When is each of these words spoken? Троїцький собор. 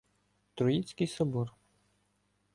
Троїцький 0.53 1.07
собор. 1.07 1.51